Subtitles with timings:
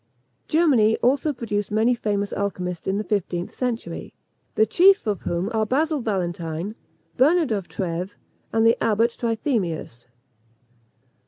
[0.47, 4.15] Germany also produced many famous alchymists in the fifteenth century,
[4.55, 6.73] the chief of whom are Basil Valentine,
[7.17, 8.15] Bernard of Trèves,
[8.51, 10.07] and the Abbot Trithemius.